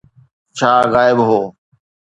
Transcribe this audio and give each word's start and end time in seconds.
ڇا 0.57 0.71
غائب 0.93 1.17
هو؟ 1.27 1.39